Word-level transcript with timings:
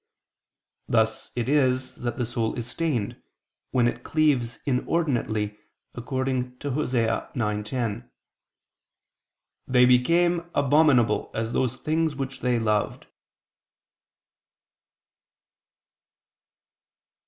Thus 0.87 1.29
it 1.35 1.47
is 1.47 1.93
that 1.97 2.17
the 2.17 2.25
soul 2.25 2.55
is 2.55 2.65
stained, 2.65 3.21
when 3.69 3.87
it 3.87 4.01
cleaves 4.03 4.57
inordinately, 4.65 5.59
according 5.93 6.57
to 6.57 6.71
Osee 6.71 7.31
9:10: 7.35 8.09
"They... 9.67 9.85
became 9.85 10.49
abominable 10.55 11.29
as 11.35 11.53
those 11.53 11.75
things 11.75 12.15
were 12.15 12.25
which 12.25 12.39
they 12.39 12.57
loved." 12.57 13.05